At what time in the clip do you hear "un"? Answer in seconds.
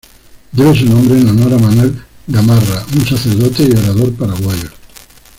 2.95-3.05